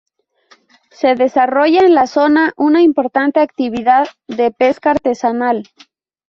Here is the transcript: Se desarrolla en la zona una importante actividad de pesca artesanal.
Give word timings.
Se 0.89 1.13
desarrolla 1.13 1.81
en 1.81 1.93
la 1.93 2.07
zona 2.07 2.53
una 2.57 2.81
importante 2.81 3.39
actividad 3.39 4.07
de 4.27 4.49
pesca 4.49 4.89
artesanal. 4.89 5.67